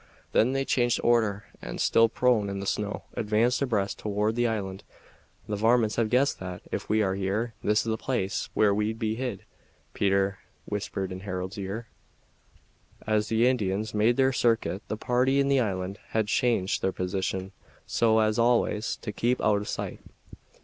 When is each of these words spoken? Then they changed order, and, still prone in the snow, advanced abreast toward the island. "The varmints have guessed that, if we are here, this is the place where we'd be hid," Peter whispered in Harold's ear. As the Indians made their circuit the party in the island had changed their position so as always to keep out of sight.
Then 0.31 0.53
they 0.53 0.65
changed 0.65 0.99
order, 1.03 1.43
and, 1.61 1.79
still 1.79 2.09
prone 2.09 2.49
in 2.49 2.59
the 2.59 2.65
snow, 2.65 3.03
advanced 3.13 3.61
abreast 3.61 3.99
toward 3.99 4.35
the 4.35 4.47
island. 4.47 4.83
"The 5.47 5.55
varmints 5.55 5.95
have 5.97 6.09
guessed 6.09 6.39
that, 6.39 6.63
if 6.71 6.89
we 6.89 7.03
are 7.03 7.13
here, 7.13 7.53
this 7.63 7.81
is 7.81 7.91
the 7.91 7.97
place 7.99 8.49
where 8.55 8.73
we'd 8.73 8.97
be 8.97 9.13
hid," 9.13 9.45
Peter 9.93 10.39
whispered 10.65 11.11
in 11.11 11.19
Harold's 11.19 11.59
ear. 11.59 11.87
As 13.05 13.27
the 13.27 13.45
Indians 13.45 13.93
made 13.93 14.17
their 14.17 14.33
circuit 14.33 14.81
the 14.87 14.97
party 14.97 15.39
in 15.39 15.49
the 15.49 15.59
island 15.59 15.99
had 16.09 16.25
changed 16.25 16.81
their 16.81 16.91
position 16.91 17.51
so 17.85 18.17
as 18.21 18.39
always 18.39 18.95
to 19.03 19.11
keep 19.11 19.39
out 19.39 19.57
of 19.57 19.67
sight. 19.67 19.99